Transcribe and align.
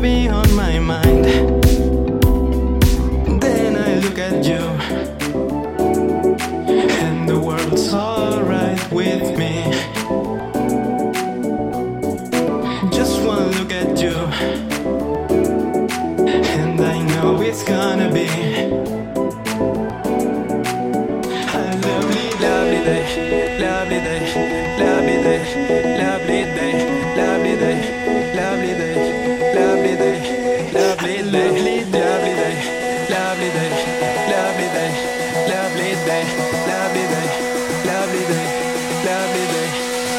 heavy 0.00 0.28
on 0.28 0.50
my 0.54 0.78
mind. 0.78 1.24
Then 3.42 3.76
I 3.76 3.98
look 3.98 4.18
at 4.18 4.44
you, 4.46 4.62
and 7.04 7.28
the 7.28 7.38
world's 7.38 7.92
all. 7.92 8.19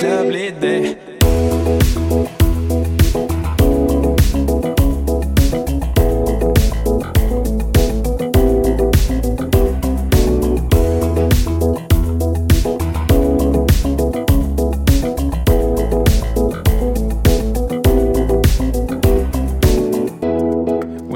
When 0.00 0.28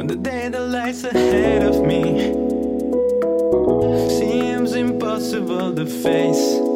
the 0.08 0.16
day 0.20 0.48
that 0.48 0.60
lies 0.60 1.04
ahead 1.04 1.62
of 1.62 1.86
me 1.86 2.32
seems 4.08 4.74
impossible 4.74 5.72
to 5.76 5.86
face. 5.86 6.71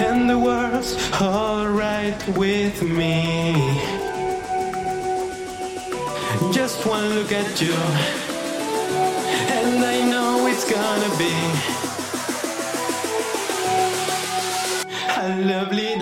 And 0.00 0.28
the 0.28 0.38
world's 0.38 0.96
alright 1.20 2.28
with 2.36 2.82
me. 2.82 3.54
Just 6.52 6.84
one 6.86 7.08
look 7.14 7.32
at 7.32 7.60
you, 7.60 7.74
and 9.56 9.84
I 9.84 10.08
know 10.10 10.46
it's 10.46 10.70
gonna 10.70 11.10
be 11.18 11.32
a 15.22 15.28
lovely. 15.44 15.95